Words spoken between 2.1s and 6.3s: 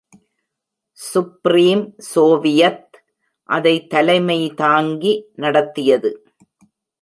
Soviet அதை தலைமை தாங்கி நடத்தியது.